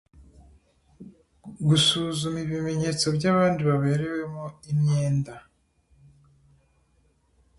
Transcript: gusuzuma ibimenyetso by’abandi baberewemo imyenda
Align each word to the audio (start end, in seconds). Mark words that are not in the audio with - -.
gusuzuma 1.67 2.37
ibimenyetso 2.45 3.05
by’abandi 3.17 3.61
baberewemo 3.69 4.43
imyenda 4.71 5.33